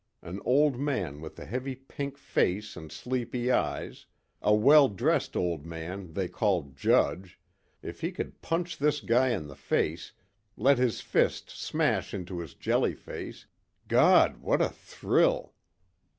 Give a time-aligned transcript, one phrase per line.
[0.23, 4.07] An old man with a heavy pink face and sleepy eyes,
[4.41, 7.39] a well dressed old man they called Judge
[7.83, 10.13] if he could punch this guy in the face,
[10.57, 13.45] let his fist smash into his jellyface,
[13.87, 14.37] God!
[14.41, 15.53] what a thrill!